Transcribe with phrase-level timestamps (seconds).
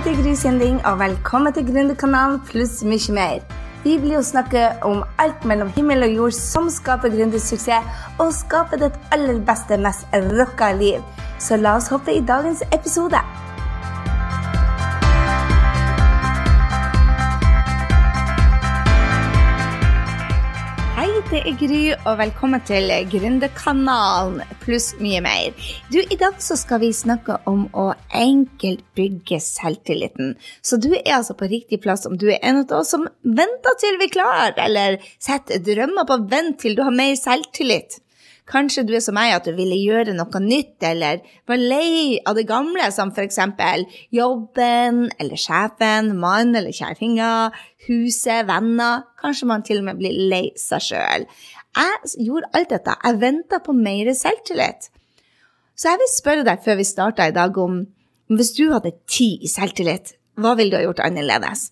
[0.00, 3.42] heter Gry Sinding, og velkommen til Gründerkanalen pluss mye mer.
[3.84, 8.80] Vi blir jo snakke om alt mellom himmel og jord som skaper gründersuksess, og skaper
[8.80, 11.04] ditt aller beste, mest rocka liv.
[11.36, 13.20] Så la oss hoppe i dagens episode.
[21.40, 25.54] Det er Gry, og velkommen til Gründerkanalen pluss mye mer.
[25.88, 30.34] Du, I dag så skal vi snakke om å enkelt bygge selvtilliten.
[30.60, 33.78] Så du er altså på riktig plass om du er en av oss som venter
[33.80, 38.02] til vi er klar, eller setter drømmer på vent til du har mer selvtillit.
[38.50, 42.34] Kanskje du er som meg, at du ville gjøre noe nytt, eller var lei av
[42.34, 43.38] det gamle, som f.eks.
[44.10, 47.52] jobben, eller sjefen, mann eller kjerringa,
[47.86, 49.06] huset, venner.
[49.22, 51.28] Kanskje man til og med blir lei seg sjøl.
[51.78, 52.96] Jeg gjorde alt dette.
[53.04, 54.90] Jeg venta på mer selvtillit.
[55.78, 57.84] Så jeg vil spørre deg før vi starter i dag, om
[58.34, 61.68] hvis du hadde ti i selvtillit, hva ville du ha gjort annerledes?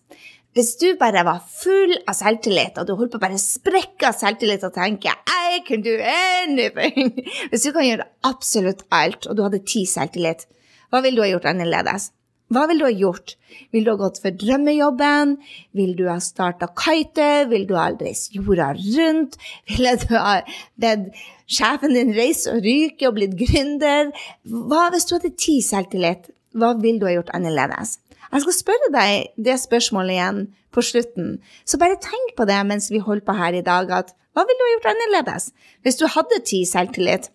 [0.56, 4.16] Hvis du bare var full av selvtillit, og du holdt på å bare sprekke av
[4.16, 7.12] selvtillit og tenke I can do anything
[7.50, 10.46] Hvis du kan gjøre absolutt alt, og du hadde ti selvtillit,
[10.88, 12.08] hva ville du ha gjort annerledes?
[12.48, 13.34] Hva ville du ha gjort?
[13.76, 15.34] Vil du ha gått for drømmejobben?
[15.76, 17.44] Vil du ha starta kite?
[17.50, 19.36] Vil du ha reist jorda rundt?
[19.68, 20.38] Ville du ha
[20.80, 21.10] bedt
[21.44, 24.14] sjefen din reise og ryke og blitt gründer?
[24.48, 26.30] Hva hvis du hadde ti selvtillit?
[26.56, 27.98] Hva ville du ha gjort annerledes?
[28.32, 30.40] Jeg skal spørre deg det spørsmålet igjen
[30.74, 34.12] på slutten, så bare tenk på det mens vi holder på her i dag, at
[34.36, 35.48] hva ville du ha gjort annerledes?
[35.82, 37.32] Hvis du hadde ti selvtillit,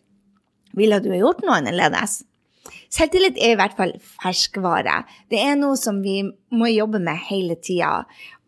[0.78, 2.22] ville du ha gjort noe annerledes?
[2.94, 5.02] Selvtillit er i hvert fall ferskvare.
[5.34, 6.22] Det er noe som vi
[6.54, 8.04] må jobbe med hele tida.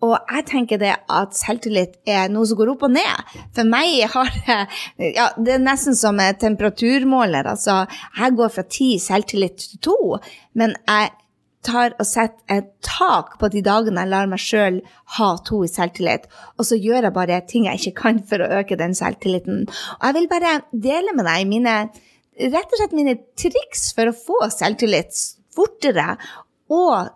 [0.06, 3.36] Og jeg tenker det at selvtillit er noe som går opp og ned.
[3.58, 7.50] For meg har det ja, Det er nesten som en temperaturmåler.
[7.56, 7.84] Altså,
[8.20, 9.98] jeg går fra ti selvtillit til to,
[10.54, 11.12] men jeg
[11.66, 14.80] tar og setter et tak på de dagene jeg lar meg sjøl
[15.18, 16.28] ha to i selvtillit,
[16.58, 19.66] og så gjør jeg bare ting jeg ikke kan for å øke den selvtilliten.
[19.98, 21.76] Og jeg vil bare dele med deg mine,
[22.56, 25.22] rett og slett mine triks for å få selvtillit
[25.56, 26.16] fortere,
[26.74, 27.12] og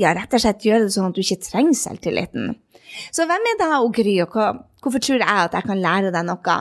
[0.00, 2.54] ja, rett og slett gjøre det sånn at du ikke trenger selvtilliten.
[3.12, 4.36] Så hvem er da Gry, og
[4.82, 6.56] hvorfor tror jeg at jeg kan lære deg noe?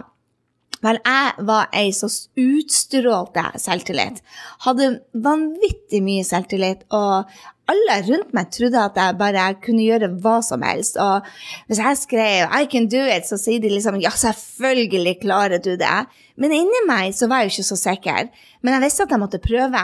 [0.82, 2.10] Vel, jeg var ei som
[2.42, 4.22] utstrålte selvtillit.
[4.66, 7.30] Hadde vanvittig mye selvtillit, og
[7.72, 11.00] alle rundt meg trodde at jeg bare kunne gjøre hva som helst.
[11.02, 11.28] Og
[11.68, 15.76] hvis jeg skrev 'I can do it', så sier de liksom 'ja, selvfølgelig klarer du
[15.76, 16.06] det'.
[16.42, 18.30] Men inni meg så var jeg jo ikke så sikker.
[18.62, 19.82] Men jeg visste at jeg måtte prøve.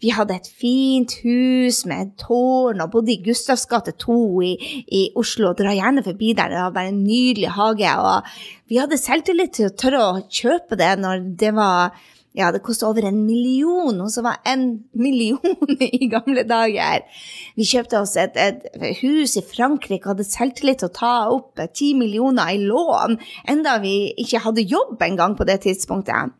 [0.00, 4.52] Vi hadde et fint hus med tårn og bodde i Gustavs gate 2 i,
[4.88, 5.52] i Oslo.
[5.52, 7.92] Dra gjerne forbi der, det var bare en nydelig hage.
[7.98, 8.22] Og
[8.68, 11.96] vi hadde selvtillit til å tørre å kjøpe det når det var
[12.32, 15.40] ja, det kosta over en million, og så var en million
[15.80, 17.02] i gamle dager.
[17.58, 18.68] Vi kjøpte oss et, et
[19.00, 23.18] hus i Frankrike, hadde selvtillit til å ta opp ti millioner i lån,
[23.50, 26.36] enda vi ikke hadde jobb engang på det tidspunktet.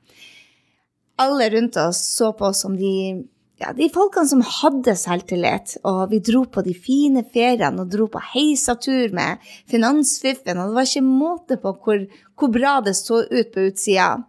[1.21, 2.95] Alle rundt oss så på oss som de,
[3.61, 8.07] ja, de folkene som hadde selvtillit, og vi dro på de fine feriene og dro
[8.15, 12.07] på heisatur med finansfiffen, og det var ikke måte på hvor,
[12.39, 14.21] hvor bra det så ut på utsida.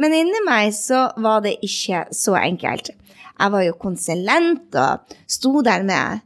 [0.00, 2.92] Men inni meg så var det ikke så enkelt.
[3.32, 6.22] Jeg var jo konsulent og sto der med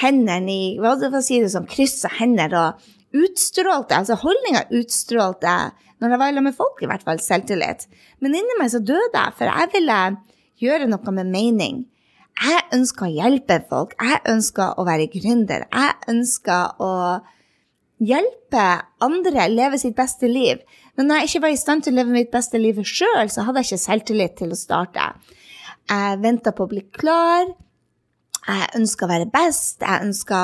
[0.00, 5.54] hendene i hva si det som, kryssa hender og utstrålte, altså holdninga utstrålte,
[6.00, 7.88] når jeg var sammen med folk, i hvert fall selvtillit.
[8.22, 9.98] Men inni meg så døde jeg, for jeg ville
[10.62, 11.82] gjøre noe med mening.
[12.40, 13.92] Jeg ønska å hjelpe folk.
[14.00, 15.66] Jeg ønska å være gründer.
[15.68, 16.92] Jeg ønska å
[18.00, 18.66] hjelpe
[19.04, 20.62] andre leve sitt beste liv.
[20.96, 23.44] Men når jeg ikke var i stand til å leve mitt beste liv sjøl, så
[23.46, 25.10] hadde jeg ikke selvtillit til å starte.
[25.90, 27.50] Jeg venta på å bli klar.
[28.40, 30.38] Jeg ønska å være best, jeg ønska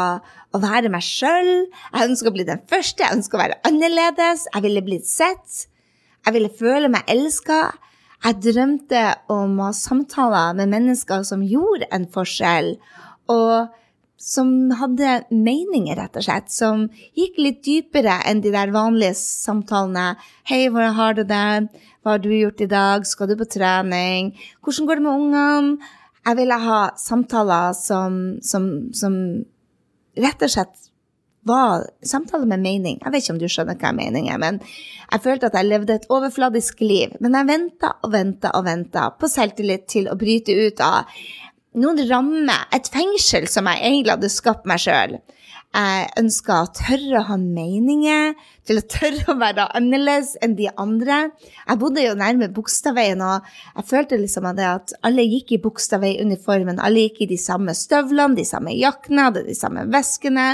[0.54, 1.50] å være meg sjøl.
[1.94, 4.46] Jeg ønska å bli den første, jeg ønska å være annerledes.
[4.52, 5.66] Jeg ville blitt sett.
[6.26, 7.60] Jeg ville føle meg elska.
[8.24, 9.02] Jeg drømte
[9.32, 12.74] om å ha samtaler med mennesker som gjorde en forskjell.
[13.32, 13.74] Og
[14.16, 16.86] som hadde meninger, rett og slett, som
[17.18, 20.16] gikk litt dypere enn de der vanlige samtalene.
[20.48, 21.68] 'Hei, hvordan har du det?
[22.02, 23.06] Hva har du gjort i dag?
[23.06, 24.32] Skal du på trening?
[24.62, 25.78] Hvordan går det med ungene?'
[26.26, 29.14] Jeg ville ha samtaler som, som, som
[30.18, 30.86] rett og slett
[31.46, 32.98] var samtaler med mening.
[32.98, 34.58] Jeg vet ikke om du skjønner hva jeg mener, men
[35.12, 37.14] jeg følte at jeg levde et overfladisk liv.
[37.22, 41.06] Men jeg venta og venta og venta på selvtillit til å bryte ut av
[41.76, 45.18] noen rammer, et fengsel som jeg egentlig hadde skapt meg sjøl.
[45.76, 50.70] Jeg ønska å tørre å ha meninger, til å tørre å være annerledes enn de
[50.80, 51.18] andre.
[51.66, 53.44] Jeg bodde jo nærme Bogstadveien, og
[53.74, 56.80] jeg følte liksom at alle gikk i Bogstadvei-uniformen.
[56.80, 60.46] Alle gikk i de samme støvlene, de samme jakkene, hadde de samme veskene.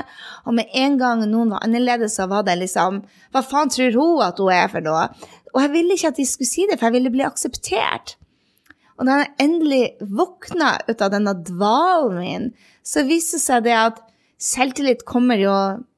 [0.43, 4.27] Og med en gang noen var annerledes, så var det liksom Hva faen tror hun
[4.27, 5.07] at hun er for noe?
[5.53, 8.17] Og jeg ville ikke at de skulle si det, for jeg ville bli akseptert.
[9.03, 9.85] Og da jeg endelig
[10.15, 12.45] våkna ut av denne dvalen min,
[12.87, 13.97] så viste det seg det at
[14.39, 15.55] selvtillit kommer jo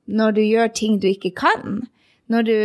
[0.08, 1.82] når du gjør ting du ikke kan.
[2.32, 2.56] Når du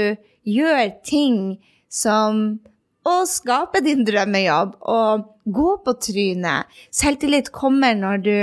[0.48, 1.58] gjør ting
[1.92, 2.62] som
[3.04, 6.72] å skape din drømmejobb og gå på trynet.
[6.88, 8.36] Selvtillit kommer når du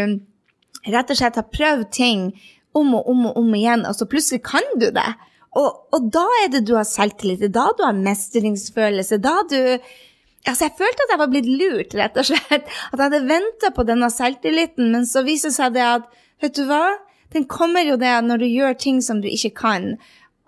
[0.92, 2.26] rett og slett har prøvd ting
[2.76, 5.08] om og om og om igjen, og så plutselig kan du det.
[5.56, 9.60] Og, og da er det du har selvtillit, da du har mestringsfølelse, da du
[10.46, 12.68] Altså, jeg følte at jeg var blitt lurt, rett og slett.
[12.92, 16.06] At jeg hadde venta på denne selvtilliten, men så viser det seg det at
[16.42, 16.84] vet du hva,
[17.34, 19.88] den kommer jo det når du gjør ting som du ikke kan.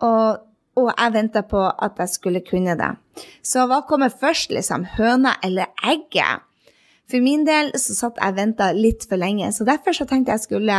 [0.04, 0.44] Og,
[0.78, 2.92] og jeg venta på at jeg skulle kunne det.
[3.42, 4.86] Så hva kommer først, liksom?
[4.94, 6.46] Høna eller egget?
[7.08, 10.34] For min del så satt jeg og venta litt for lenge, så derfor så tenkte
[10.36, 10.78] jeg skulle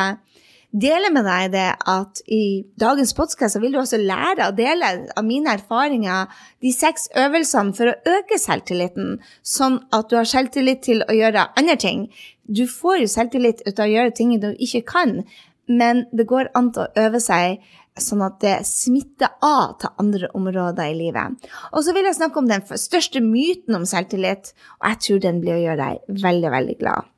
[0.70, 5.26] dele med deg det at i dagens podkast vil du også lære å dele av
[5.26, 6.30] mine erfaringer
[6.62, 11.50] de seks øvelsene for å øke selvtilliten, sånn at du har selvtillit til å gjøre
[11.60, 12.08] andre ting.
[12.46, 15.20] Du får jo selvtillit ut av å gjøre ting du ikke kan,
[15.70, 17.62] men det går an til å øve seg
[18.00, 21.50] sånn at det smitter av til andre områder i livet.
[21.74, 25.42] Og så vil jeg snakke om den største myten om selvtillit, og jeg tror den
[25.44, 27.10] blir å gjøre deg veldig, veldig glad.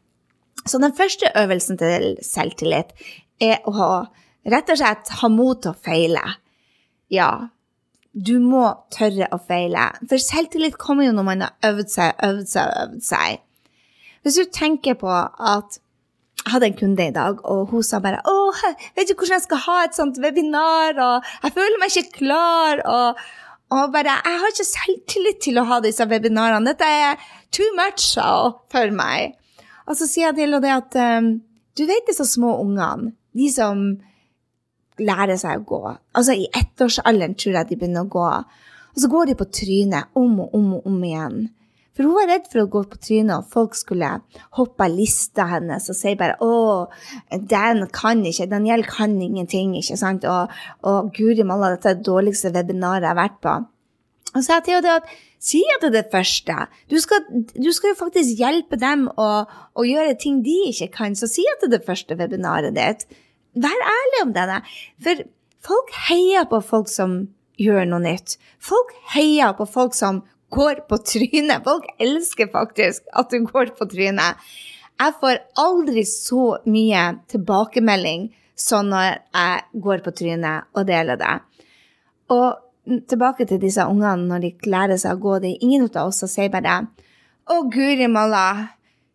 [0.65, 2.93] Så den første øvelsen til selvtillit
[3.41, 4.05] er å
[4.51, 6.23] rett og slett ha mot til å feile.
[7.11, 7.31] Ja,
[8.11, 9.91] du må tørre å feile.
[10.09, 13.45] For selvtillit kommer jo når man har øvd seg, øvd seg, øvd seg.
[14.21, 15.79] Hvis du tenker på at
[16.41, 19.45] jeg hadde en kunde i dag, og hun sa bare 'Å, vet du hvordan jeg
[19.45, 23.19] skal ha et sånt webinar?' og 'Jeg føler meg ikke klar', og,
[23.69, 26.65] og bare 'Jeg har ikke selvtillit til å ha disse webinarene.
[26.65, 27.15] Dette er
[27.51, 28.17] too much
[28.71, 29.33] for meg'.
[29.87, 31.41] Og så sier jeg til henne at um,
[31.77, 33.85] du vet disse små ungene, de som
[35.01, 35.81] lærer seg å gå.
[36.17, 38.27] Altså i ettårsalderen tror jeg de begynner å gå.
[38.91, 41.41] Og så går de på trynet om og om og om igjen.
[41.91, 44.09] For hun var redd for å gå på trynet, og folk skulle
[44.57, 46.87] hoppe av lista hennes og si bare 'Å,
[47.31, 48.47] den kan ikke.
[48.49, 50.23] Daniel kan ingenting.' ikke sant?
[50.23, 50.47] Og,
[50.83, 53.53] og guri malla, dette er det dårligste webinaret jeg har vært på.
[54.31, 55.03] Og så sa jeg til henne at
[55.41, 56.67] si at det første.
[56.91, 61.17] Du skal, du skal jo faktisk hjelpe dem å, å, gjøre ting de ikke kan,
[61.17, 63.07] så si er det første webinaret ditt.
[63.57, 64.61] Vær ærlig om det.
[65.03, 65.23] For
[65.65, 67.23] folk heier på folk som
[67.61, 68.37] gjør noe nytt.
[68.61, 70.23] Folk heier på folk som
[70.53, 71.63] går på trynet.
[71.65, 74.39] Folk elsker faktisk at du går på trynet.
[75.01, 78.29] Jeg får aldri så mye tilbakemelding
[78.59, 81.37] sånn når jeg går på trynet og deler det.
[82.31, 85.39] Og tilbake til disse ungene når de lærer seg å gå.
[85.41, 86.87] Det er ingen av oss som sier bare
[87.51, 88.69] 'Å, guri malla,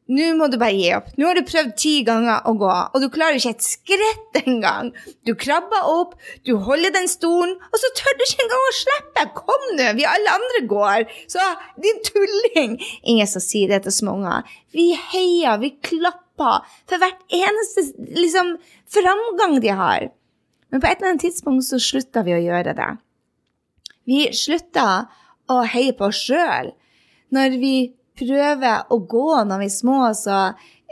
[0.06, 1.08] nå må du bare gi opp.
[1.18, 4.92] Nå har du prøvd ti ganger å gå, og du klarer ikke et skritt engang.
[5.26, 6.14] Du krabber opp,
[6.46, 9.24] du holder den stolen, og så tør du ikke engang å slippe.
[9.40, 11.08] Kom nå, vi alle andre går.
[11.32, 11.42] Så
[11.82, 12.78] din tulling.
[13.02, 14.46] Ingen som sier det til små unger.
[14.76, 18.54] Vi heier, vi klapper for hvert eneste liksom,
[18.92, 20.06] framgang de har.
[20.70, 22.92] Men på et eller annet tidspunkt så slutta vi å gjøre det.
[24.06, 25.06] Vi slutter
[25.50, 26.72] å heie på oss sjøl.
[27.34, 27.76] Når vi
[28.16, 30.38] prøver å gå når vi er små, så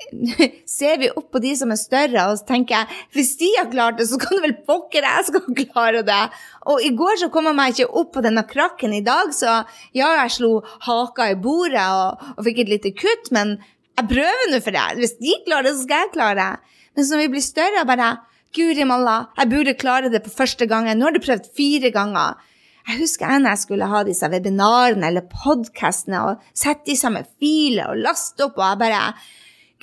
[0.76, 3.71] ser vi opp på de som er større, og så tenker jeg hvis de har
[3.73, 6.23] klart det, så kan det vel pokker jeg skal klare det.
[6.71, 8.97] Og i går så kom jeg meg ikke opp på denne krakken.
[8.97, 9.62] I dag så
[9.97, 10.52] ja, jeg slo
[10.88, 13.56] haka i bordet og, og fikk et lite kutt, men
[13.94, 14.87] jeg prøver nå for det.
[14.99, 16.78] Hvis de klarer det, så skal jeg klare det.
[16.94, 18.14] Men når vi blir større, bare
[18.54, 21.00] Guri malla, jeg burde klare det på første gangen.
[21.00, 22.37] Nå har du prøvd fire ganger.
[22.84, 27.24] Jeg husker jeg når jeg skulle ha disse webinarene eller podkastene og sette de sammen
[27.40, 29.06] filer og laste opp, og jeg bare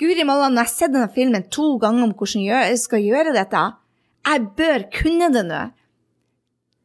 [0.00, 3.34] Guri malla, når jeg har sett denne filmen to ganger om hvordan jeg skal gjøre
[3.36, 3.60] dette,
[4.26, 5.60] jeg bør kunne det nå.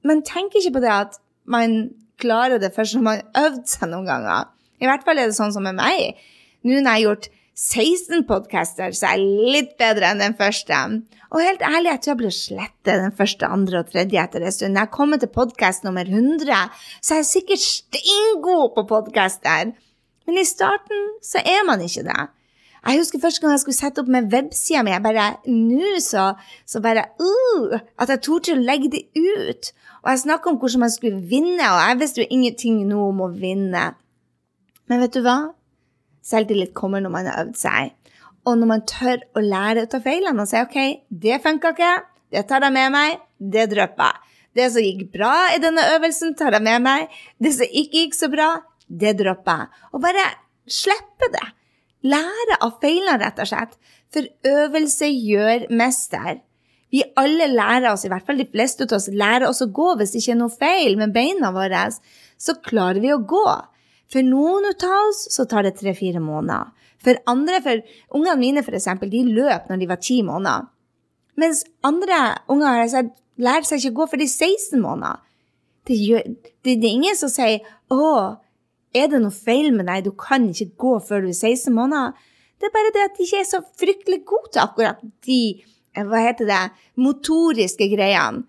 [0.06, 1.18] Men tenk ikke på det at
[1.50, 1.78] man
[2.22, 4.52] klarer det først når man har øvd seg noen ganger.
[4.82, 6.20] I hvert fall er det sånn som med meg.
[6.66, 10.82] Nå når jeg har gjort 16 podcaster, så er jeg litt bedre enn den første.
[11.34, 14.54] Og helt ærlig, jeg tror jeg blir slettet den første, andre og tredje etter en
[14.56, 14.80] stund.
[14.80, 16.56] Jeg kommer til podkast nummer 100,
[17.02, 19.74] så er jeg sikkert steingod på podcaster.
[20.28, 22.28] Men i starten så er man ikke det.
[22.88, 24.94] Jeg husker første gang jeg skulle sette opp med websida mi.
[24.94, 26.30] Jeg bare Nå så,
[26.64, 29.72] så bare uh, At jeg torde å legge det ut.
[30.06, 33.26] Og jeg snakka om hvordan man skulle vinne, og jeg visste jo ingenting nå om
[33.26, 33.90] å vinne.
[34.88, 35.38] Men vet du hva?
[36.24, 37.97] Selvtillit kommer når man har øvd seg.
[38.48, 40.78] Og når man tør å lære ut av feilene og si OK,
[41.10, 41.94] det funka ikke,
[42.32, 44.24] det tar jeg med meg, det drypper jeg.
[44.58, 47.12] Det som gikk bra i denne øvelsen, tar jeg med meg.
[47.38, 48.48] Det som ikke gikk så bra,
[48.88, 49.86] det dropper jeg.
[49.94, 50.26] Og bare
[50.66, 51.46] slippe det.
[52.08, 53.78] Lære av feilene, rett og slett.
[54.14, 56.40] For øvelse gjør mester.
[56.90, 59.92] Vi alle lærer oss, i hvert fall de fleste av oss, lærer oss å gå
[60.00, 61.84] hvis det ikke er noe feil med beina våre.
[62.40, 63.48] Så klarer vi å gå.
[64.08, 66.72] For noen av oss så tar det tre-fire måneder.
[67.04, 67.84] For andre, for
[68.18, 70.68] ungene mine for eksempel, de løp når de var ti måneder.
[71.38, 75.22] Mens andre unger har jeg lærer seg ikke å gå før de er 16 måneder.
[75.88, 76.26] Det, gjør,
[76.66, 77.62] det, det, er ingen som sier
[77.94, 78.40] 'Å,
[78.98, 82.18] er det noe feil med deg, du kan ikke gå før du er 16 måneder'.
[82.58, 85.42] Det er bare det at de ikke er så fryktelig gode til akkurat de
[85.94, 86.64] eh, hva heter det,
[86.98, 88.48] motoriske greiene.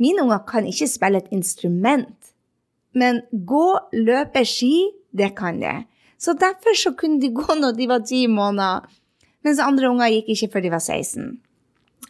[0.00, 2.32] Mine unger kan ikke spille et instrument,
[2.96, 5.74] men gå, løpe, ski, det kan de.
[6.22, 8.86] Så derfor så kunne de gå når de var ti måneder,
[9.42, 11.32] mens andre unger gikk ikke før de var 16.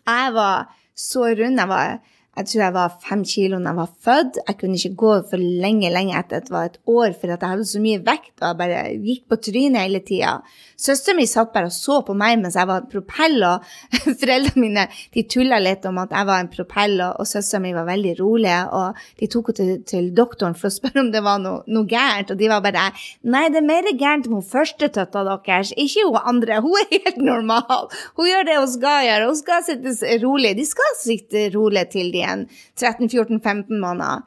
[0.04, 1.60] Jeg var så rund.
[1.60, 2.00] Jeg var
[2.32, 4.38] jeg tror jeg var fem kilo da jeg var født.
[4.46, 7.40] Jeg kunne ikke gå for lenge lenge etter at det var et år, for jeg
[7.42, 10.38] hadde så mye vekt og jeg bare gikk på trynet hele tida.
[10.80, 13.66] Søsteren min satt bare og så på meg mens jeg var propell, og
[14.22, 17.86] foreldrene mine de tulla litt om at jeg var en propell, og, søsteren min var
[17.90, 18.56] veldig rolig.
[18.80, 21.84] Og de tok henne til, til, doktoren for å spørre om det var noe, noe,
[21.92, 22.88] gærent, og de var bare
[23.28, 26.62] Nei, det er mer gærent med hun første tøtta deres, ikke hun andre.
[26.64, 27.92] Hun er helt normal.
[28.16, 29.28] Hun gjør det hun skal gjøre.
[29.28, 30.56] Hun skal sitte rolig.
[30.56, 32.46] De skal sitte rolig til de igjen
[32.78, 34.22] 13-14-15 måneder.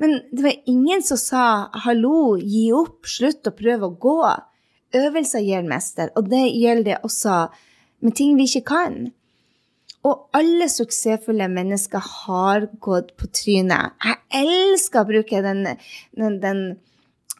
[0.00, 4.36] Men det var ingen som sa 'hallo, gi opp, slutt å prøve å gå'.
[4.96, 7.48] Øvelser gir mester, og det gjelder også
[8.00, 9.12] med ting vi ikke kan.
[10.02, 13.92] Og alle suksessfulle mennesker har gått på trynet.
[14.00, 15.66] Jeg elsker å bruke den,
[16.16, 16.62] den, den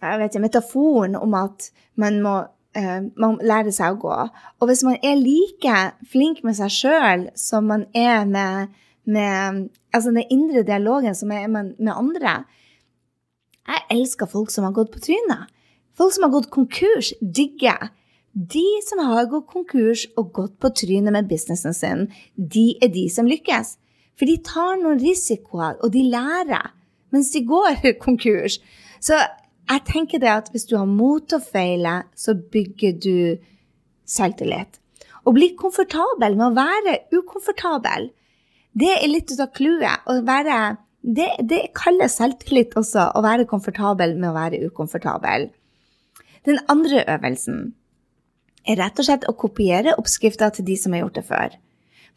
[0.01, 2.37] vet, metaforen om at man må
[2.77, 4.19] uh, man lærer seg å gå.
[4.61, 5.79] Og hvis man er like
[6.13, 11.47] flink med seg sjøl som man er med med altså den indre dialogen som er
[11.49, 12.43] med, med andre.
[13.71, 15.49] Jeg elsker folk som har gått på trynet.
[15.97, 17.91] Folk som har gått konkurs, digger.
[18.33, 23.09] De som har gått konkurs og gått på trynet med businessen sin, de er de
[23.11, 23.77] som lykkes.
[24.19, 26.75] For de tar noen risikoer, og de lærer
[27.11, 28.61] mens de går konkurs.
[29.03, 29.17] Så
[29.71, 33.17] jeg tenker det at hvis du har mot til å feile, så bygger du
[34.09, 34.79] selvtillit.
[35.27, 38.09] Og bli komfortabel med å være ukomfortabel.
[38.73, 40.07] Det er litt ut av clouet.
[40.07, 40.61] Å være
[41.01, 45.49] det, det kalles selvtillit også, å være komfortabel med å være ukomfortabel.
[46.49, 47.73] Den andre øvelsen
[48.69, 51.57] er rett og slett å kopiere oppskrifta til de som har gjort det før.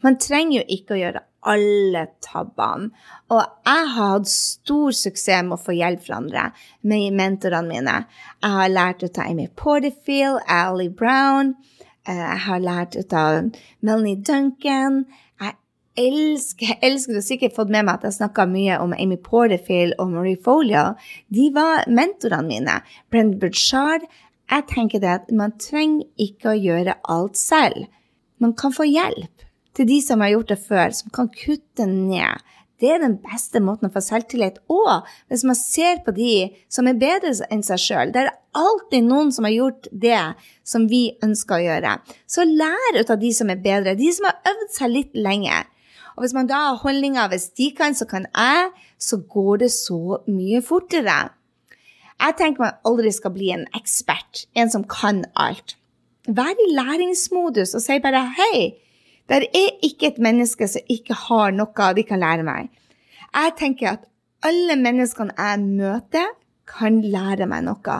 [0.04, 2.90] Man trenger jo ikke å gjøre alle tabbene.
[3.32, 6.44] Og jeg har hatt stor suksess med å få hjelp fra andre,
[6.84, 7.96] med mentorene mine.
[8.42, 11.54] Jeg har lært ut av Amy Porterfield, Ally Brown.
[12.04, 15.04] Eh, jeg har lært ut av Melanie Duncan
[16.00, 20.12] elsker, elsker du sikkert fått med meg at jeg snakka mye om Amy Porterfield og
[20.12, 20.92] Marie Folio.
[21.32, 22.78] De var mentorene mine.
[23.12, 24.06] Brent Burchard.
[24.50, 27.86] Jeg tenker det at man trenger ikke å gjøre alt selv.
[28.42, 32.42] Man kan få hjelp til de som har gjort det før, som kan kutte ned.
[32.82, 34.58] Det er den beste måten å få selvtillit.
[34.72, 39.06] Og hvis man ser på de som er bedre enn seg sjøl, det er alltid
[39.06, 40.20] noen som har gjort det
[40.66, 41.94] som vi ønsker å gjøre.
[42.26, 45.70] Så lær ut av de som er bedre, de som har øvd seg litt lenger.
[46.14, 48.68] Og hvis man da har holdninga hvis de kan, så kan jeg,
[48.98, 51.16] så går det så mye fortere.
[52.20, 55.76] Jeg tenker man aldri skal bli en ekspert, en som kan alt.
[56.24, 58.70] Vær i læringsmodus og si bare hei,
[59.28, 62.70] det er ikke et menneske som ikke har noe de kan lære meg.
[63.34, 64.08] Jeg tenker at
[64.44, 66.32] alle menneskene jeg møter,
[66.64, 67.96] kan lære meg noe.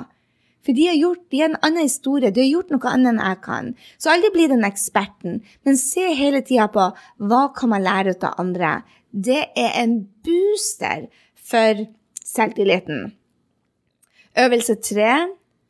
[0.65, 3.23] For de har gjort de har en annen historie, de har gjort noe annet enn
[3.23, 3.73] jeg kan.
[4.01, 6.89] Så aldri bli den eksperten, men se hele tida på
[7.21, 8.79] hva kan man lære ut av andre.
[9.13, 11.07] Det er en booster
[11.37, 11.85] for
[12.25, 13.13] selvtilliten.
[14.41, 15.13] Øvelse tre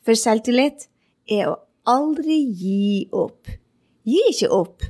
[0.05, 0.87] for selvtillit
[1.29, 1.59] er å
[1.91, 3.51] aldri gi opp.
[4.09, 4.85] Gi ikke opp.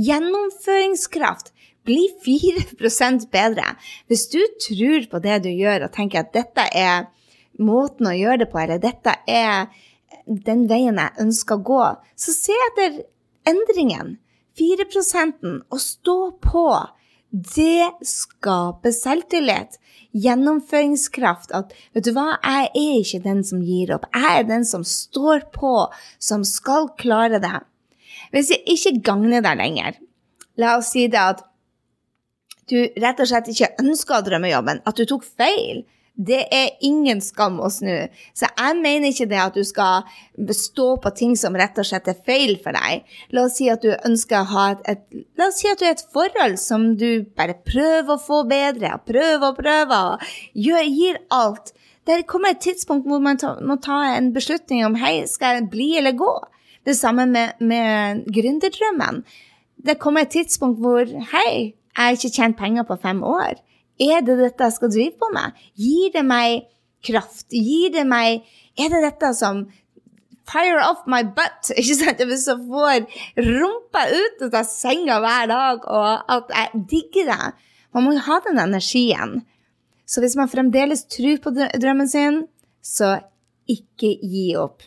[0.00, 1.52] Gjennomføringskraft.
[1.84, 3.74] Bli 4% bedre.
[4.06, 7.08] Hvis du tror på det du gjør og tenker at dette er
[7.60, 9.68] måten å gjøre det på, eller dette er
[10.26, 11.84] den veien jeg ønsker å gå,
[12.18, 13.02] så se etter
[13.48, 14.18] endringen.
[14.58, 16.66] 4% og stå på.
[17.30, 19.78] Det skaper selvtillit.
[20.10, 21.52] Gjennomføringskraft.
[21.54, 24.08] At vet du hva, jeg er ikke den som gir opp.
[24.10, 25.74] Jeg er den som står på,
[26.18, 27.60] som skal klare det.
[28.34, 30.00] Hvis jeg ikke gagner deg lenger,
[30.60, 31.46] la oss si det at
[32.70, 35.82] du rett og slett ikke ønska drømmejobben, at du tok feil,
[36.20, 37.94] Det er ingen skam å snu.
[38.36, 40.04] Så jeg mener ikke det at du skal
[40.36, 43.06] bestå på ting som rett og slett er feil for deg.
[43.32, 45.86] La oss si at du ønsker å ha et, et La oss si at du
[45.88, 50.60] er et forhold som du bare prøver å få bedre, og prøver og prøver, og
[50.66, 51.72] gjør, gir alt.
[52.04, 55.70] Det kommer et tidspunkt hvor man ta, må ta en beslutning om hei, skal jeg
[55.72, 56.32] bli eller gå.
[56.84, 59.24] Det samme med, med gründerdrømmen.
[59.80, 61.52] Det kommer et tidspunkt hvor hei,
[61.96, 63.56] jeg har ikke tjent penger på fem år.
[64.00, 65.56] Er det dette jeg skal drive på med?
[65.76, 66.66] Gir det meg
[67.04, 67.48] kraft?
[67.52, 68.46] Gir det meg
[68.78, 69.66] Er det dette som
[70.50, 71.70] Fire off my butt!
[71.78, 72.22] ikke sant?
[72.26, 73.04] Hvis jeg får
[73.38, 77.52] rumpa ut av senga hver dag, og at jeg digger det.
[77.94, 79.40] Man må jo ha den energien.
[80.10, 82.40] Så hvis man fremdeles tror på drømmen sin,
[82.82, 83.20] så
[83.70, 84.82] ikke gi opp.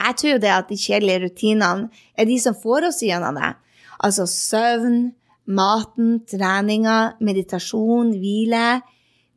[0.00, 3.50] Jeg tror det at de kjedelige rutinene er de som får oss gjennom det.
[4.00, 5.10] Altså søvn,
[5.50, 8.80] maten, treninga, meditasjon, hvile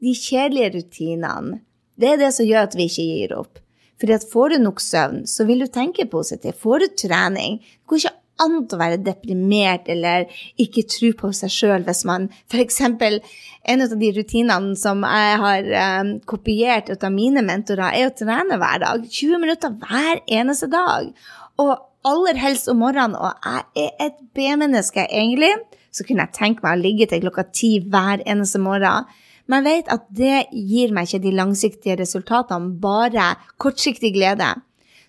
[0.04, 1.62] De kjedelige rutinene.
[1.96, 3.62] Det er det som gjør at vi ikke gir opp.
[4.02, 6.60] Fordi at får du nok søvn, så vil du tenke positivt.
[6.60, 10.26] Får du trening Det går ikke an å være deprimert eller
[10.60, 12.82] ikke tro på seg sjøl hvis man f.eks.
[12.84, 15.70] En av de rutinene som jeg har
[16.02, 19.06] um, kopiert ut av mine mentorer, er å trene hver dag.
[19.08, 21.14] 20 minutter hver eneste dag.
[21.62, 23.16] Og aller helst om morgenen.
[23.16, 25.54] Og jeg er et B-menneske, egentlig
[25.94, 29.08] så kunne jeg tenke meg å ligge til klokka ti hver eneste morgen.
[29.48, 34.54] Men jeg vet at det gir meg ikke de langsiktige resultatene, bare kortsiktig glede.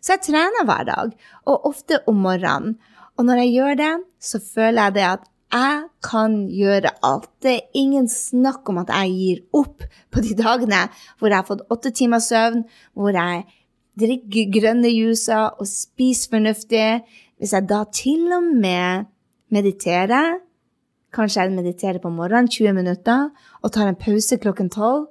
[0.04, 1.14] Så jeg trener hver dag,
[1.48, 2.76] og ofte om morgenen.
[3.16, 7.30] Og når jeg gjør det, så føler jeg det at jeg kan gjøre alt.
[7.42, 10.80] Det er ingen snakk om at jeg gir opp på de dagene
[11.18, 12.64] hvor jeg har fått åtte timers søvn,
[12.98, 13.44] hvor jeg
[14.00, 16.88] drikker grønne juicer og spiser fornuftig.
[17.38, 19.06] Hvis jeg da til og med
[19.54, 20.40] mediterer,
[21.14, 23.28] Kanskje jeg mediterer på morgenen 20 minutter
[23.62, 25.06] og tar en pause klokken 12.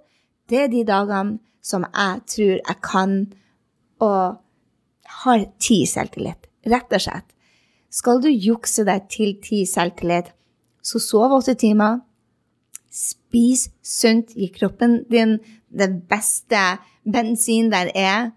[0.49, 3.13] Det er de dagene som jeg tror jeg kan
[4.03, 4.39] og
[5.23, 6.49] har ti selvtillit.
[6.67, 7.27] Rett og slett.
[7.93, 10.31] Skal du jukse deg til ti selvtillit,
[10.83, 12.01] så sov åtte timer.
[12.91, 15.37] Spis sunt, gi kroppen din
[15.73, 16.61] den beste
[17.05, 18.31] bensin der er.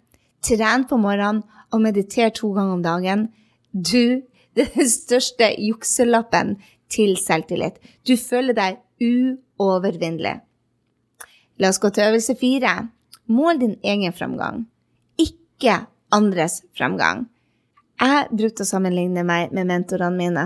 [0.45, 3.29] Tren på morgenen og mediter to ganger om dagen.
[3.73, 4.23] Du,
[4.57, 6.57] det den største jukselappen
[6.93, 7.79] til selvtillit.
[8.07, 10.39] Du føler deg uovervinnelig.
[11.61, 12.77] La oss gå til øvelse fire.
[13.27, 14.67] Mål din egen framgang,
[15.19, 17.27] ikke andres framgang.
[17.97, 20.45] Jeg brukte å sammenligne meg med mentorene mine.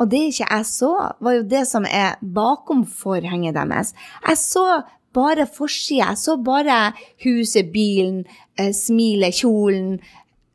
[0.00, 3.92] Og det ikke jeg så, var jo det som er bakom forhenget deres.
[4.24, 4.66] Jeg så
[5.12, 6.12] bare forsida.
[6.12, 6.78] Jeg så bare
[7.24, 8.24] huset, bilen,
[8.56, 9.98] eh, smilet, kjolen.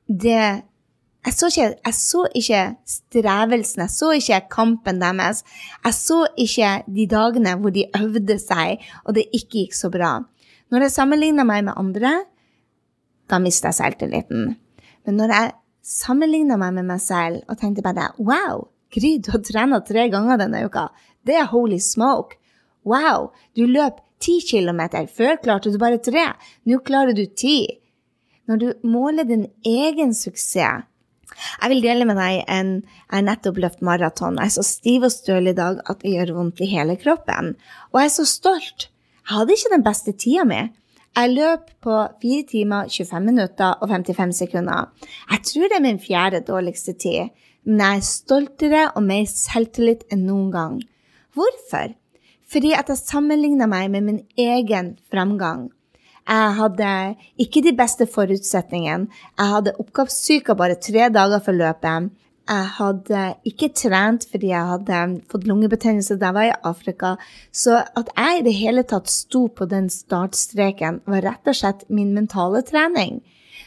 [0.07, 0.63] Det
[1.25, 5.41] jeg så, ikke, jeg så ikke strevelsen, jeg så ikke kampen deres.
[5.83, 10.19] Jeg så ikke de dagene hvor de øvde seg, og det ikke gikk så bra.
[10.69, 12.13] Når jeg sammenligna meg med andre,
[13.29, 14.55] da mista jeg selvtilliten.
[15.05, 15.51] Men når jeg
[15.85, 20.39] sammenligna meg med meg selv og tenkte bare Wow, Gry, du har trena tre ganger
[20.39, 20.87] denne uka.
[21.25, 22.37] Det er holy smoke.
[22.85, 25.09] Wow, du løp ti kilometer.
[25.09, 26.29] Før klarte du bare tre.
[26.69, 27.65] Nå klarer du ti.
[28.45, 30.85] Når du måler din egen suksess
[31.61, 32.71] jeg vil dele med deg en
[33.11, 34.39] Jeg nettopp løpt maraton.
[34.39, 37.53] Jeg er så stiv og støl i dag at det gjør vondt i hele kroppen.
[37.93, 38.89] Og jeg er så stolt.
[39.25, 40.61] Jeg hadde ikke den beste tida mi.
[41.15, 44.89] Jeg løp på 4 timer, 25 minutter og 55 sekunder.
[45.31, 47.31] Jeg tror det er min fjerde dårligste tid,
[47.63, 50.81] men jeg er stoltere og mer selvtillit enn noen gang.
[51.33, 51.95] Hvorfor?
[52.51, 55.69] Fordi at jeg sammenligner meg med min egen framgang.
[56.25, 56.91] Jeg hadde
[57.37, 59.09] ikke de beste forutsetningene.
[59.37, 62.09] Jeg hadde oppgavssyke bare tre dager før løpet.
[62.45, 64.97] Jeg hadde ikke trent fordi jeg hadde
[65.29, 67.13] fått lungebetennelse da jeg var i Afrika.
[67.53, 71.85] Så at jeg i det hele tatt sto på den startstreken, var rett og slett
[71.89, 73.21] min mentale trening.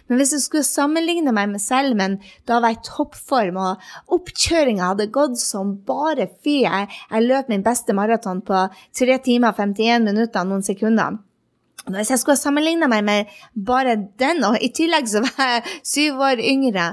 [0.08, 2.16] Men hvis jeg skulle sammenligne meg med selv, men
[2.48, 7.50] da var jeg i toppform, og oppkjøringa hadde gått som bare fy Jeg, jeg løp
[7.52, 8.66] min beste maraton på
[8.98, 11.18] 3 timer, 51 minutter og noen sekunder.
[11.88, 16.24] Hvis jeg skulle sammenligne meg med bare den, og i tillegg så var jeg syv
[16.31, 16.88] år yngre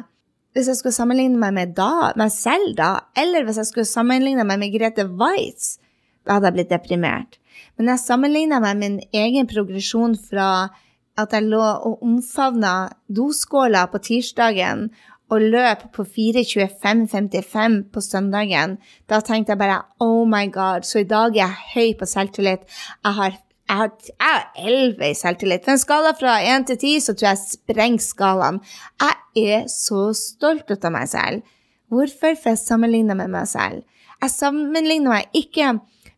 [0.56, 4.46] Hvis jeg skulle sammenligne meg med da, meg selv da, eller hvis jeg skulle sammenligne
[4.48, 5.76] meg med Grete Waitz,
[6.24, 7.36] da hadde jeg blitt deprimert.
[7.76, 10.70] Men jeg sammenligna meg med min egen progresjon fra
[11.20, 12.76] at jeg lå og omfavna
[13.12, 14.90] doskåla på tirsdagen
[15.34, 18.78] og løp på 4.25,55 på søndagen.
[19.10, 22.68] Da tenkte jeg bare oh my god, så i dag er jeg høy på selvtillit.
[23.04, 25.63] Jeg har jeg har, jeg elleve i selvtillit.
[25.65, 28.62] På en skala fra én til ti så tror jeg jeg sprenger skalaen.
[29.01, 31.41] Jeg er så stolt av meg selv.
[31.89, 32.38] Hvorfor?
[32.38, 33.82] For jeg sammenligner med meg selv.
[34.21, 35.75] Jeg sammenligner meg ikke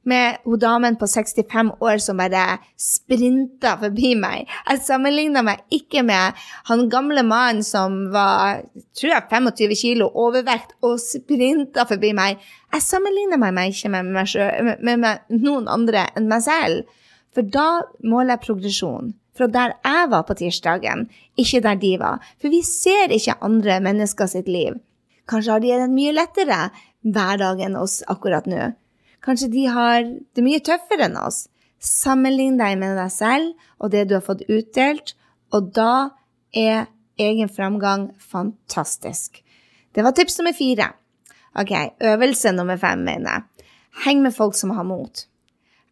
[0.07, 4.47] med hun damen på 65 år som bare sprinta forbi meg.
[4.69, 6.38] Jeg sammenligna meg ikke med
[6.69, 8.63] han gamle mannen som var
[8.95, 12.39] tror jeg, 25 kilo overvekt og sprinta forbi meg.
[12.73, 16.88] Jeg sammenligner meg ikke med, meg selv, med, med noen andre enn meg selv.
[17.38, 19.12] For da måler jeg progresjon.
[19.38, 21.04] Fra der jeg var på tirsdagen,
[21.38, 22.23] ikke der de var.
[22.41, 24.80] For vi ser ikke andre mennesker sitt liv.
[25.30, 26.58] Kanskje har de det mye lettere
[27.06, 28.71] hver dag enn oss akkurat nå.
[29.21, 31.43] Kanskje de har det mye tøffere enn oss.
[31.78, 35.13] Sammenlign deg med deg selv og det du har fått utdelt,
[35.54, 36.17] og da
[36.58, 36.88] er
[37.21, 39.43] egen framgang fantastisk.
[39.93, 40.89] Det var tips nummer fire.
[41.54, 43.69] Ok, øvelse nummer fem, mener jeg.
[44.08, 45.28] Heng med folk som har mot.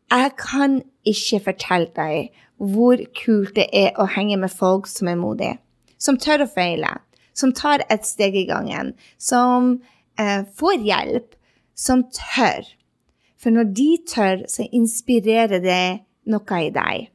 [0.09, 5.19] Jeg kan ikke fortelle deg hvor kult det er å henge med folk som er
[5.19, 5.57] modige,
[5.99, 6.93] som tør å feile,
[7.35, 9.75] som tar et steg i gangen, som
[10.19, 11.35] eh, får hjelp,
[11.75, 12.63] som tør.
[13.35, 15.83] For når de tør, så inspirerer det
[16.31, 17.09] noe i deg.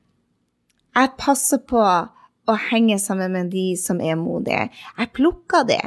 [0.90, 4.68] Jeg passer på å henge sammen med de som er modige.
[4.98, 5.82] Jeg plukker det.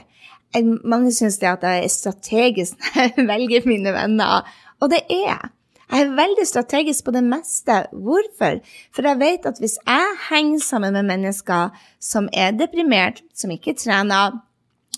[0.83, 4.47] Mange syns det at jeg er strategisk når jeg velger mine venner,
[4.81, 5.53] og det er jeg.
[5.93, 7.75] Jeg er veldig strategisk på det meste.
[7.93, 8.55] Hvorfor?
[8.95, 11.69] For jeg vet at hvis jeg henger sammen med mennesker
[12.01, 14.39] som er deprimert, som ikke trener,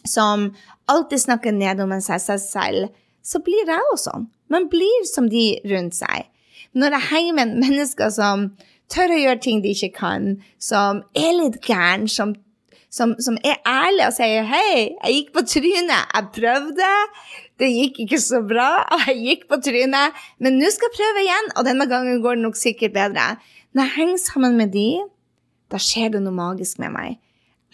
[0.08, 0.54] som
[0.88, 2.88] alltid snakker ned om seg selv,
[3.20, 4.30] så blir jeg også sånn.
[4.48, 6.30] Man blir som de rundt seg.
[6.72, 8.50] Når jeg henger med mennesker som
[8.92, 12.38] tør å gjøre ting de ikke kan, som er litt gæren, som,
[12.96, 16.94] som, som, er ærlige og sier 'hei, jeg gikk på trynet, jeg prøvde',
[17.60, 21.26] det gikk ikke så bra, og jeg gikk på trynet, men nå skal jeg prøve
[21.26, 23.36] igjen, og denne gangen går det nok sikkert bedre.
[23.76, 24.90] Når jeg henger sammen med de,
[25.72, 27.20] da skjer det noe magisk med meg.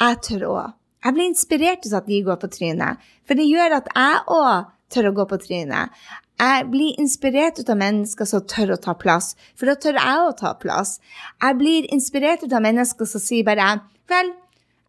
[0.01, 0.73] Jeg tør òg.
[1.05, 4.69] Jeg blir inspirert til at de går på trynet, for det gjør at jeg òg
[4.91, 6.03] tør å gå på trynet.
[6.41, 10.21] Jeg blir inspirert ut av mennesker som tør å ta plass, for da tør jeg
[10.25, 10.95] å ta plass.
[11.41, 13.75] Jeg blir inspirert ut av mennesker som sier bare
[14.11, 14.33] Vel,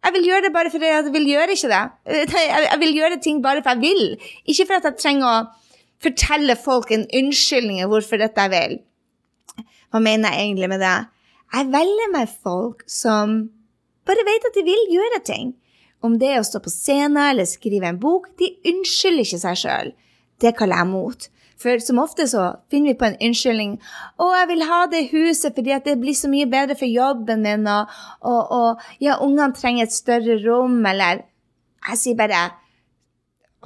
[0.03, 1.83] jeg vil gjøre det bare fordi jeg vil gjøre ikke det.
[2.35, 5.35] Jeg vil gjøre ting bare for jeg vil, ikke for at jeg trenger å
[6.03, 8.77] fortelle folk en unnskyldning hvorfor dette jeg vil.
[9.93, 10.95] Hva mener jeg egentlig med det?
[11.53, 13.35] Jeg velger meg folk som
[14.07, 15.53] bare vet at de vil gjøre ting.
[16.03, 19.59] Om det er å stå på scenen eller skrive en bok, de unnskylder ikke seg
[19.61, 19.93] sjøl.
[20.41, 21.27] Det kaller jeg mot.
[21.63, 23.77] For som ofte så finner vi på en unnskyldning.
[24.19, 27.69] 'Å, jeg vil ha det huset fordi det blir så mye bedre for jobben min',
[27.71, 31.23] og, og, og ja, ungene trenger et større rom, eller
[31.83, 32.43] Jeg sier bare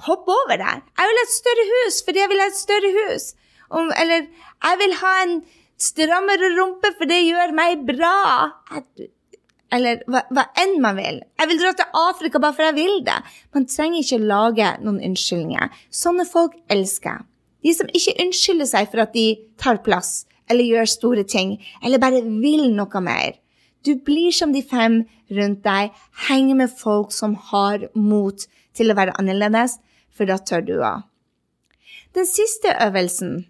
[0.08, 0.74] hopp over det.
[0.98, 3.28] Jeg vil ha et større hus fordi jeg vil ha et større hus.
[3.70, 5.36] Om, eller jeg vil ha en
[5.78, 8.16] strammere rumpe, for det gjør meg bra.
[9.74, 11.22] Eller hva, hva, enn man vil.
[11.38, 13.18] Jeg vil dra til Afrika bare for jeg vil det.
[13.54, 15.82] Man trenger ikke lage noen unnskyldninger.
[15.94, 17.28] Sånne folk elsker jeg.
[17.64, 19.28] De som ikke unnskylder seg for at de
[19.62, 23.36] tar plass eller gjør store ting, eller bare vil noe mer.
[23.84, 25.02] Du blir som de fem
[25.34, 25.92] rundt deg,
[26.28, 29.78] henger med folk som har mot til å være annerledes,
[30.16, 31.04] for da tør du òg.
[32.16, 33.46] Den siste øvelsen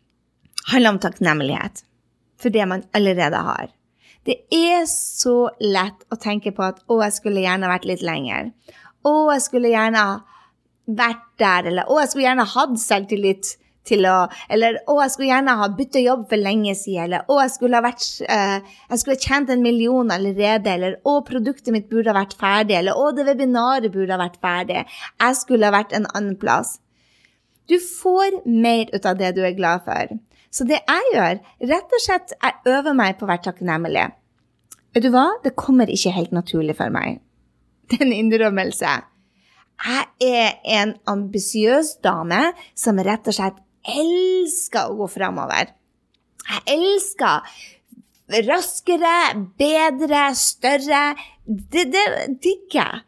[0.72, 1.84] handler om takknemlighet
[2.38, 3.70] for det man allerede har.
[4.28, 8.52] Det er så lett å tenke på at 'å, jeg skulle gjerne vært litt lenger'.
[9.06, 10.04] 'Å, jeg skulle gjerne
[10.88, 13.56] vært der', eller 'å, jeg skulle gjerne hatt selvtillit'
[13.88, 14.17] til å
[14.50, 17.80] Eller 'Å, jeg skulle gjerne ha bytta jobb for lenge siden', eller 'Å, jeg skulle
[17.80, 22.12] ha vært uh, Jeg skulle ha tjent en million allerede', eller 'Å, produktet mitt burde
[22.12, 24.86] ha vært ferdig', eller 'Å, det webinaret burde ha vært ferdig'.
[25.19, 26.80] Jeg skulle ha vært en annen plass.
[27.67, 30.17] Du får mer ut av det du er glad for.
[30.52, 34.08] Så det jeg gjør, rett og slett, jeg øver meg på å være takknemlig.
[34.95, 35.28] Vet du hva?
[35.43, 37.19] Det kommer ikke helt naturlig for meg.
[37.88, 38.93] Det er en innrømmelse.
[39.78, 42.39] Jeg er en ambisiøs dame
[42.76, 45.73] som rett og slett elsker å gå framover.
[46.47, 47.58] Jeg elsker
[48.47, 49.17] raskere,
[49.60, 51.04] bedre, større.
[51.45, 52.06] Det, det
[52.43, 53.04] digger jeg.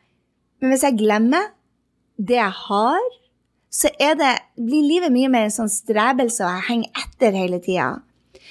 [0.59, 1.51] Men hvis jeg glemmer
[2.19, 3.09] det jeg har,
[3.69, 7.89] så det, blir livet mye mer en sånn strebelse, og jeg henger etter hele tida.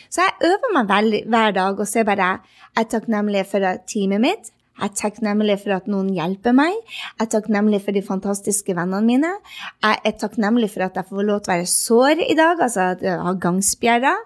[0.08, 4.52] Så jeg øver meg hver dag og ser bare jeg er takknemlig for teamet mitt.
[4.78, 6.74] Jeg er takknemlig for at noen hjelper meg.
[7.18, 9.30] Jeg er takknemlig for de fantastiske vennene mine.
[9.82, 12.84] Jeg er takknemlig for at jeg får lov til å være sår i dag, altså
[12.94, 14.20] at jeg har gangspjerder.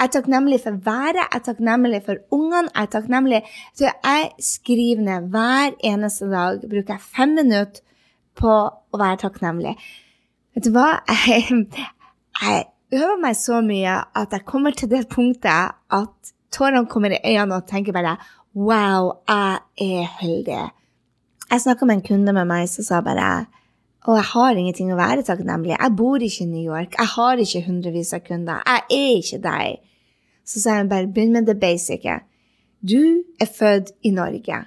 [0.00, 2.68] Jeg er takknemlig for været, jeg er takknemlig for ungene.
[2.74, 3.40] Jeg er takknemlig
[3.76, 6.60] Så jeg skriver ned hver eneste dag.
[6.60, 7.80] Bruker jeg fem minutter
[8.36, 9.74] på å være takknemlig.
[10.54, 11.00] Vet du hva?
[11.08, 11.66] Jeg,
[12.40, 12.64] jeg
[13.00, 17.60] øver meg så mye at jeg kommer til det punktet at tårene kommer i øynene
[17.60, 18.16] og tenker bare
[18.50, 20.62] Wow, jeg er heldig.
[21.50, 23.46] Jeg snakka med en kunde med meg som sa bare
[24.08, 25.76] Og jeg har ingenting å være takknemlig.
[25.76, 26.96] Jeg bor ikke i New York.
[26.98, 28.62] Jeg har ikke hundrevis av kunder.
[28.66, 29.78] Jeg er ikke deg.
[30.42, 32.08] Så sa jeg bare begynn med det basic.
[32.80, 34.64] Du er født i Norge.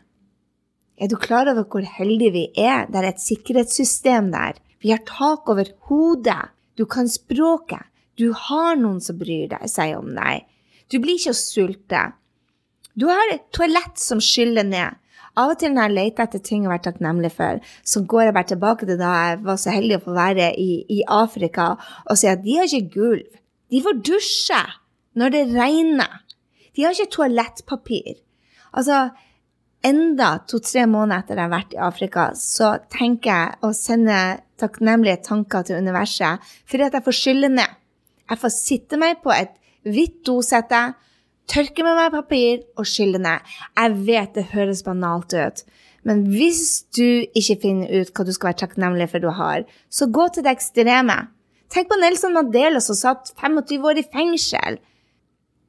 [0.95, 2.85] Er du klar over hvor heldige vi er?
[2.87, 4.61] Det er et sikkerhetssystem der.
[4.79, 6.53] Vi har tak over hodet.
[6.77, 7.83] Du kan språket.
[8.15, 10.45] Du har noen som bryr deg, seg om deg.
[10.87, 12.13] Du blir ikke å.
[12.93, 14.99] Du har et toalett som skyller ned.
[15.33, 18.27] Av og til når jeg leter etter ting jeg har vært takknemlig for, så går
[18.27, 21.71] jeg bare tilbake til da jeg var så heldig å få være i, i Afrika
[22.05, 23.39] og sier at de har ikke gulv.
[23.73, 24.61] De får dusje
[25.17, 26.19] når det regner.
[26.77, 28.19] De har ikke toalettpapir.
[28.77, 29.07] Altså,
[29.85, 34.19] enda to-tre måneder etter jeg har vært i Afrika, så tenker jeg å sende
[34.61, 37.79] takknemlige tanker til universet fordi at jeg får skylle ned.
[38.29, 40.91] Jeg får sitte meg på et hvitt dosette
[41.51, 43.43] tørke med meg papir og skylle ned.
[43.77, 45.63] Jeg vet det høres banalt ut,
[46.07, 50.09] men hvis du ikke finner ut hva du skal være takknemlig for du har, så
[50.11, 51.19] gå til det ekstreme.
[51.73, 54.81] Tenk på Nelson Mandela som satt 25 år i fengsel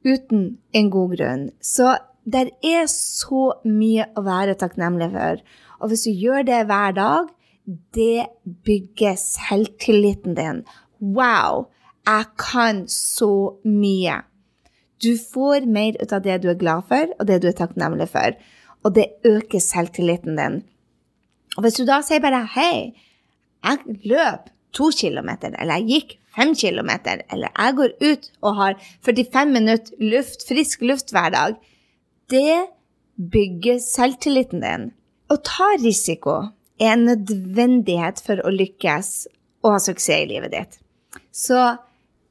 [0.05, 1.47] uten en god grunn.
[1.63, 5.41] Så det er så mye å være takknemlig for.
[5.81, 7.31] Og hvis du gjør det hver dag,
[7.97, 8.27] det
[8.65, 10.61] bygger selvtilliten din.
[11.01, 11.69] Wow!
[12.05, 14.19] Jeg kan så mye.
[15.03, 18.07] Du får mer ut av det du er glad for, og det du er takknemlig
[18.13, 18.37] for.
[18.85, 20.61] Og det øker selvtilliten din.
[21.55, 22.93] Og hvis du da sier bare 'hei,
[23.63, 28.73] jeg løp to kilometer', eller 'jeg gikk fem kilometer', eller 'jeg går ut og har
[29.05, 31.55] 45 minutter luft, frisk luft hver dag',
[32.29, 32.67] det
[33.31, 34.91] bygger selvtilliten din.
[35.29, 39.27] Å ta risiko er en nødvendighet for å lykkes
[39.63, 40.79] og ha suksess i livet ditt.
[41.31, 41.77] Så,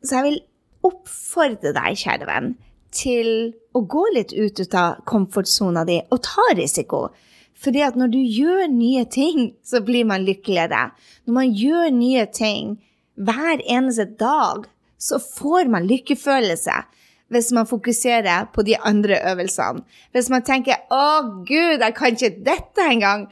[0.04, 0.40] så jeg vil
[0.84, 2.54] oppfordre deg, kjære venn,
[2.94, 7.08] til å gå litt ut av komfortsona di og ta risiko.
[7.64, 10.90] Fordi at når du gjør nye ting, så blir man lykkeligere.
[11.26, 12.76] Når man gjør nye ting
[13.14, 14.66] hver eneste dag,
[14.98, 16.82] så får man lykkefølelse.
[17.32, 19.82] Hvis man fokuserer på de andre øvelsene.
[20.12, 23.26] Hvis man tenker 'Å, gud, jeg kan ikke dette engang',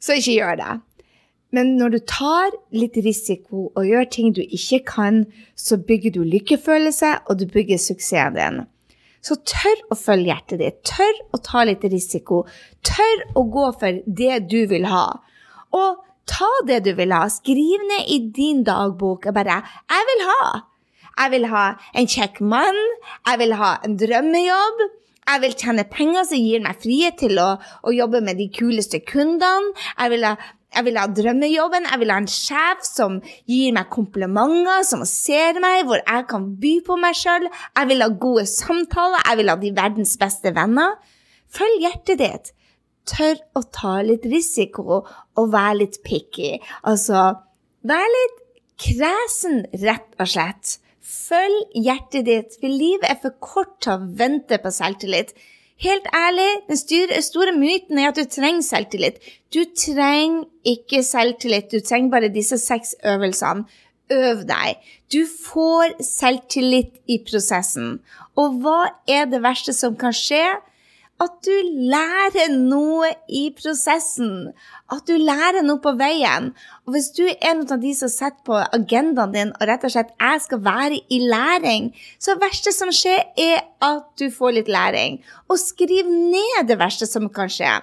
[0.00, 0.80] så ikke gjør det.
[1.54, 6.22] Men når du tar litt risiko og gjør ting du ikke kan, så bygger du
[6.26, 8.64] lykkefølelse, og du bygger suksessen din.
[9.24, 10.80] Så tør å følge hjertet ditt.
[10.84, 12.42] Tør å ta litt risiko.
[12.84, 15.06] Tør å gå for det du vil ha.
[15.72, 17.22] Og ta det du vil ha.
[17.32, 20.62] Skriv ned i din dagbok bare 'Jeg vil ha'.
[21.14, 21.64] Jeg vil ha
[21.94, 22.80] en kjekk mann.
[23.26, 24.84] Jeg vil ha en drømmejobb.
[25.24, 29.00] Jeg vil tjene penger som gir meg frihet til å, å jobbe med de kuleste
[29.00, 29.72] kundene.
[29.98, 30.34] Jeg vil ha
[30.74, 35.60] jeg vil ha drømmejobben, jeg vil ha en sjef som gir meg komplimenter, som ser
[35.62, 37.48] meg, hvor jeg kan by på meg sjøl.
[37.48, 40.98] Jeg vil ha gode samtaler, jeg vil ha de verdens beste venner.
[41.54, 42.54] Følg hjertet ditt.
[43.08, 46.54] Tør å ta litt risiko og være litt picky.
[46.88, 47.34] Altså,
[47.84, 48.40] vær litt
[48.80, 50.78] kresen, rett og slett.
[51.04, 55.34] Følg hjertet ditt, for livet er for kort til å vente på selvtillit.
[55.82, 59.18] Helt ærlig, den store, myten er at du trenger selvtillit.
[59.54, 63.64] Du trenger ikke selvtillit, du trenger bare disse seks øvelsene.
[64.12, 64.76] Øv deg.
[65.12, 67.98] Du får selvtillit i prosessen.
[68.36, 70.44] Og hva er det verste som kan skje?
[71.22, 71.54] At du
[71.92, 74.50] lærer noe i prosessen.
[74.92, 76.50] At du lærer noe på veien.
[76.84, 79.94] Og hvis du er en av de som setter på agendaen din og rett og
[79.94, 84.54] slett 'jeg skal være i læring', så det verste som skjer, er at du får
[84.54, 85.22] litt læring.
[85.48, 87.80] Og skriv ned det verste som kan skje.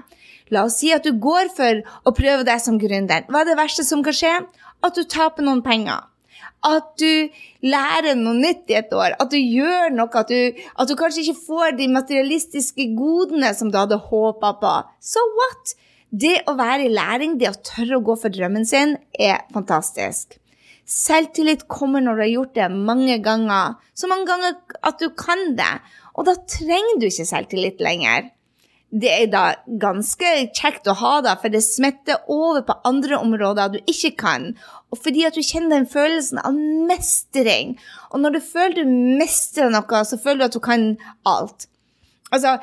[0.51, 3.25] La oss si at du går for å prøve deg som gründer.
[3.27, 4.45] Hva er det verste som kan skje?
[4.83, 6.10] At du taper noen penger
[6.67, 7.29] at du
[7.65, 11.23] lærer noe nytt i et år, at du gjør noe, at du, at du kanskje
[11.25, 14.75] ikke får de materialistiske godene som du hadde håpa på.
[15.01, 15.73] So what?
[16.11, 20.35] Det å være i læring, det å tørre å gå for drømmen sin, er fantastisk.
[20.91, 25.53] Selvtillit kommer når du har gjort det mange ganger, så mange ganger at du kan
[25.55, 25.71] det.
[26.19, 28.27] Og da trenger du ikke selvtillit lenger
[28.91, 29.43] det er da
[29.79, 34.51] ganske kjekt å ha, da, for det smitter over på andre områder du ikke kan.
[34.91, 36.57] Og fordi at du kjenner den følelsen av
[36.89, 37.77] mestring.
[38.11, 40.87] Og når du føler du mestrer noe, så føler du at du kan
[41.23, 41.69] alt.
[42.31, 42.57] Altså,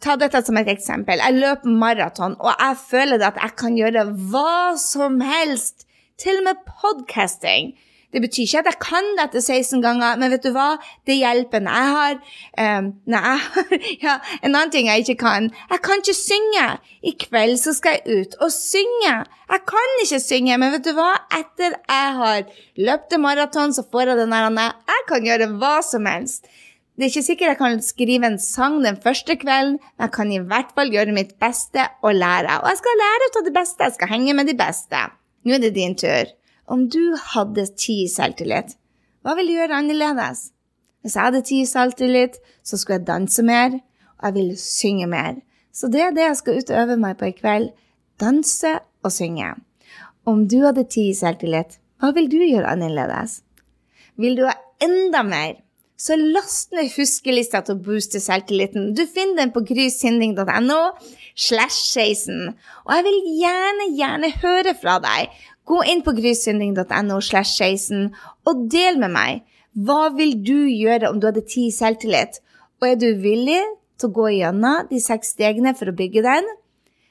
[0.00, 1.20] Ta dette som et eksempel.
[1.20, 5.84] Jeg løper maraton, og jeg føler at jeg kan gjøre hva som helst.
[6.20, 7.74] Til og med podcasting.
[8.10, 10.70] Det betyr ikke at jeg kan dette 16 ganger, men vet du hva?
[11.06, 11.62] Det hjelper.
[11.62, 15.82] Når jeg har um, når jeg har, ja, En annen ting jeg ikke kan Jeg
[15.86, 16.64] kan ikke synge.
[17.06, 19.12] I kveld så skal jeg ut og synge.
[19.50, 21.12] Jeg kan ikke synge, men vet du hva?
[21.38, 22.42] Etter jeg har
[22.88, 26.50] løpt en maraton, så får jeg den der Jeg kan gjøre hva som helst.
[27.00, 30.32] Det er ikke sikkert jeg kan skrive en sang den første kvelden, men jeg kan
[30.34, 32.58] i hvert fall gjøre mitt beste og lære.
[32.60, 33.86] Og jeg skal lære å av det beste.
[33.86, 35.06] Jeg skal henge med de beste.
[35.48, 36.28] Nå er det din tur.
[36.70, 38.76] Om du hadde ti selvtillit,
[39.26, 40.50] hva ville du gjøre annerledes?
[41.02, 43.74] Hvis jeg hadde ti selvtillit, så skulle jeg danse mer,
[44.20, 45.40] og jeg ville synge mer.
[45.74, 47.72] Så det er det jeg skal utøve meg på i kveld.
[48.20, 49.54] Danse og synge.
[50.28, 53.40] Om du hadde ti selvtillit, hva vil du gjøre annerledes?
[54.20, 54.54] Vil du ha
[54.84, 55.58] enda mer?
[56.00, 58.94] Så last ned huskelista til å booste selvtilliten.
[58.96, 60.78] Du finner den på grysynding.no
[61.36, 62.54] slash 16.
[62.86, 65.34] Og jeg vil gjerne, gjerne høre fra deg.
[65.68, 68.10] Gå inn på grysynding.no slash 16
[68.48, 69.42] og del med meg.
[69.76, 72.40] Hva vil du gjøre om du hadde ti selvtillit?
[72.80, 73.60] Og er du villig
[74.00, 76.48] til å gå gjennom de seks stegene for å bygge den?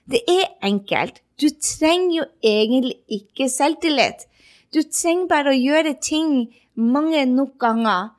[0.09, 1.21] Det er enkelt.
[1.39, 4.25] Du trenger jo egentlig ikke selvtillit.
[4.73, 8.09] Du trenger bare å gjøre ting mange nok ganger,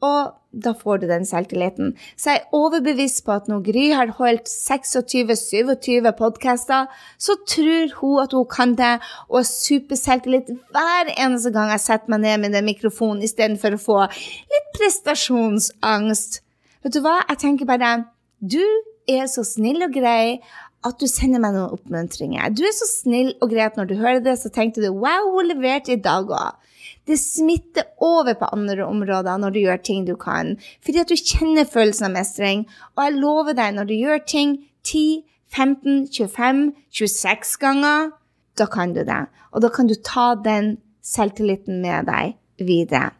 [0.00, 1.92] og da får du den selvtilliten.
[2.18, 8.22] Så jeg er overbevist på at når Gry har holdt 26-27 podkaster, så tror hun
[8.22, 8.96] at hun kan det,
[9.28, 13.82] og har superselvtillit hver eneste gang jeg setter meg ned med den mikrofonen istedenfor å
[13.84, 16.40] få litt prestasjonsangst.
[16.82, 17.20] Vet du hva?
[17.28, 17.94] Jeg tenker bare
[18.40, 18.64] Du
[19.08, 20.40] er så snill og grei
[20.86, 22.54] at du sender meg noen oppmuntringer.
[22.56, 25.28] Du er så snill og grei at når du hører det, så tenkte du wow,
[25.36, 26.69] hun leverte i dag òg.
[27.08, 31.16] Det smitter over på andre områder når du gjør ting du kan, fordi at du
[31.16, 32.66] kjenner følelsen av mestring.
[32.96, 38.12] Og jeg lover deg, når du gjør ting 10, 15, 25, 26 ganger,
[38.58, 39.24] da kan du det.
[39.50, 43.10] Og da kan du ta den selvtilliten med deg videre.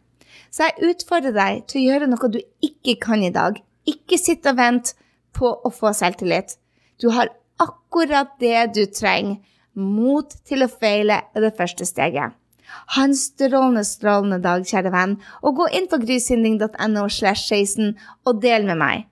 [0.51, 3.59] Så jeg utfordrer deg til å gjøre noe du ikke kan i dag.
[3.89, 4.95] Ikke sitt og vent
[5.37, 6.57] på å få selvtillit.
[7.01, 9.41] Du har akkurat det du trenger.
[9.81, 12.35] Mot til å feile er det første steget.
[12.95, 17.95] Ha en strålende, strålende dag, kjære venn, og gå inn på grysynding.no slash 16
[18.27, 19.07] og del med meg.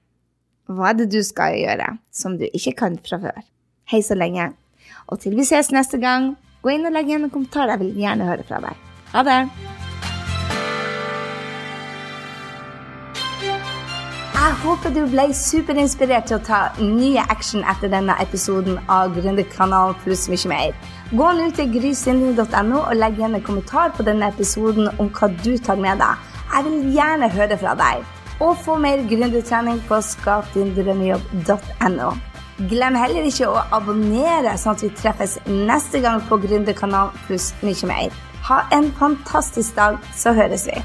[0.68, 3.40] Hva er det du skal gjøre som du ikke kan fra før?
[3.88, 4.50] Hei så lenge.
[5.08, 7.72] Og til vi ses neste gang, gå inn og legg igjen en kommentar.
[7.72, 8.86] Jeg vil gjerne høre fra deg.
[9.14, 9.40] Ha det!
[14.38, 19.96] Jeg håper du ble superinspirert til å ta nye action etter denne episoden av Gründerkanalen
[20.04, 20.76] pluss mye mer.
[21.08, 25.56] Gå nå til grysynden.no og legg igjen en kommentar på denne episoden om hva du
[25.56, 26.12] tar med deg.
[26.52, 27.96] Jeg vil gjerne høre fra deg.
[28.44, 32.10] Og få mer gründertrening på skapdindrømmejobb.no.
[32.68, 37.88] Glem heller ikke å abonnere, sånn at vi treffes neste gang på Gründerkanalen pluss mye
[37.88, 38.12] mer.
[38.50, 40.76] Ha en fantastisk dag, så høres vi.